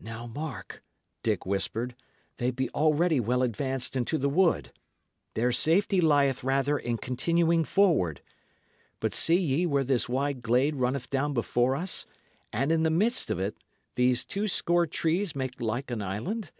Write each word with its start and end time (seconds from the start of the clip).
"Now, 0.00 0.26
mark," 0.26 0.82
Dick 1.22 1.44
whispered. 1.44 1.94
"They 2.38 2.50
be 2.50 2.70
already 2.70 3.20
well 3.20 3.42
advanced 3.42 3.96
into 3.96 4.16
the 4.16 4.30
wood; 4.30 4.72
their 5.34 5.52
safety 5.52 6.00
lieth 6.00 6.42
rather 6.42 6.78
in 6.78 6.96
continuing 6.96 7.64
forward. 7.64 8.22
But 8.98 9.12
see 9.12 9.36
ye 9.36 9.66
where 9.66 9.84
this 9.84 10.08
wide 10.08 10.40
glade 10.40 10.76
runneth 10.76 11.10
down 11.10 11.34
before 11.34 11.76
us, 11.76 12.06
and 12.50 12.72
in 12.72 12.82
the 12.82 12.88
midst 12.88 13.30
of 13.30 13.38
it, 13.38 13.58
these 13.94 14.24
two 14.24 14.48
score 14.48 14.86
trees 14.86 15.36
make 15.36 15.60
like 15.60 15.90
an 15.90 16.00
island? 16.00 16.50